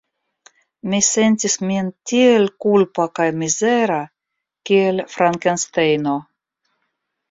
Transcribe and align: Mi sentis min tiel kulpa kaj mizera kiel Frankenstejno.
Mi 0.93 1.01
sentis 1.07 1.57
min 1.73 1.91
tiel 2.13 2.49
kulpa 2.67 3.07
kaj 3.21 3.29
mizera 3.45 4.01
kiel 4.69 5.07
Frankenstejno. 5.17 6.21